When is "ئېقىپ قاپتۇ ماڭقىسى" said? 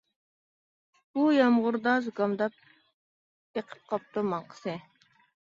3.61-4.77